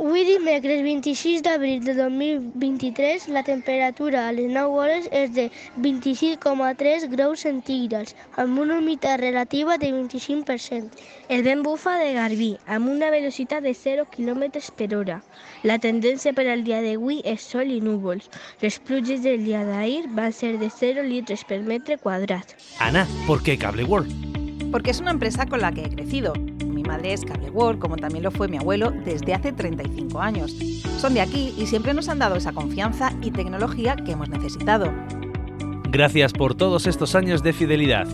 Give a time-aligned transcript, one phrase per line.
[0.00, 7.04] Avui dimecres 26 d'abril de 2023 la temperatura a les 9 hores és de 26,3
[7.12, 10.96] graus centígrads amb una humitat relativa de 25%.
[11.28, 15.18] El vent bufa de Garbí amb una velocitat de 0 km per hora.
[15.68, 18.30] La tendència per al dia d'avui és sol i núvols.
[18.64, 22.56] Les pluges del dia d'ahir van ser de 0 litres per metre quadrat.
[22.78, 24.72] Ana, ¿por qué Cable World?
[24.72, 26.32] Porque es una empresa con la que he crecido.
[26.90, 30.56] Madre es Cable World, como también lo fue mi abuelo desde hace 35 años.
[30.98, 34.92] Son de aquí y siempre nos han dado esa confianza y tecnología que hemos necesitado.
[35.88, 38.08] Gracias por todos estos años de fidelidad.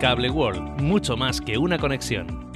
[0.00, 2.53] Cable World, mucho más que una conexión.